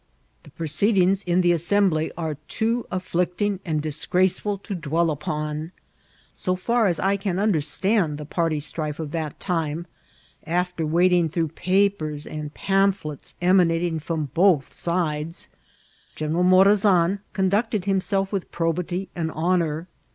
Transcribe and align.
Hie 0.43 0.51
proceedings 0.57 1.21
in 1.25 1.41
the 1.41 1.51
Assembly 1.51 2.11
are 2.17 2.33
too 2.47 2.87
afflict 2.89 3.39
ing 3.39 3.59
and 3.63 3.83
disgraceful 3.83 4.57
to 4.57 4.73
dwell 4.73 5.11
upon. 5.11 5.73
So 6.33 6.55
fer 6.55 6.87
as 6.87 6.99
I 6.99 7.17
can 7.17 7.37
un 7.37 7.53
derstand 7.53 8.17
the 8.17 8.25
party 8.25 8.59
strife 8.59 8.99
of 8.99 9.11
that 9.11 9.39
time, 9.39 9.85
after 10.43 10.87
wading 10.87 11.29
tiirongh 11.29 11.53
papers 11.53 12.25
and 12.25 12.51
pamphlets 12.51 13.35
emanating 13.43 13.99
from 13.99 14.31
both 14.33 14.73
sides, 14.73 15.49
Oeneral 16.15 16.45
Morasan 16.45 17.19
conducted 17.33 17.85
himself 17.85 18.31
with 18.31 18.51
probi 18.51 18.51
PURSUIT 18.51 18.53
or 18.53 18.73
CARKBKA* 18.73 18.87
til 18.87 19.05
ty 19.05 19.09
and 19.21 19.31
honour. 19.33 19.87